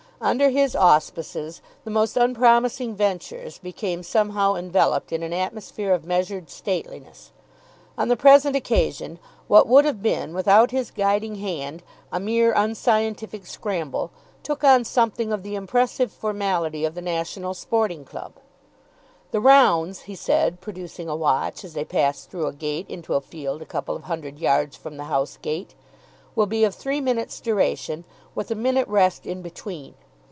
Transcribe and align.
Under 0.23 0.49
his 0.51 0.75
auspices 0.75 1.61
the 1.83 1.89
most 1.89 2.15
unpromising 2.15 2.93
ventures 2.95 3.57
became 3.57 4.03
somehow 4.03 4.53
enveloped 4.53 5.11
in 5.11 5.23
an 5.23 5.33
atmosphere 5.33 5.91
of 5.95 6.05
measured 6.05 6.47
stateliness. 6.51 7.31
On 7.97 8.07
the 8.07 8.15
present 8.15 8.55
occasion, 8.55 9.17
what 9.47 9.65
would 9.67 9.83
have 9.83 10.03
been, 10.03 10.35
without 10.35 10.69
his 10.69 10.91
guiding 10.91 11.37
hand, 11.37 11.81
a 12.11 12.19
mere 12.19 12.53
unscientific 12.53 13.47
scramble, 13.47 14.11
took 14.43 14.63
on 14.63 14.83
something 14.83 15.33
of 15.33 15.41
the 15.41 15.55
impressive 15.55 16.11
formality 16.11 16.85
of 16.85 16.93
the 16.93 17.01
National 17.01 17.55
Sporting 17.55 18.05
Club. 18.05 18.33
"The 19.31 19.41
rounds," 19.41 20.01
he 20.03 20.13
said, 20.13 20.61
producing 20.61 21.09
a 21.09 21.15
watch, 21.15 21.63
as 21.65 21.73
they 21.73 21.83
passed 21.83 22.29
through 22.29 22.45
a 22.45 22.53
gate 22.53 22.85
into 22.87 23.15
a 23.15 23.21
field 23.21 23.63
a 23.63 23.65
couple 23.65 23.95
of 23.95 24.03
hundred 24.03 24.37
yards 24.37 24.75
from 24.77 24.97
the 24.97 25.05
house 25.05 25.39
gate, 25.41 25.73
"will 26.35 26.45
be 26.45 26.63
of 26.63 26.75
three 26.75 27.01
minutes' 27.01 27.39
duration, 27.39 28.05
with 28.35 28.51
a 28.51 28.55
minute 28.55 28.87
rest 28.87 29.25
in 29.25 29.41
between. 29.41 29.95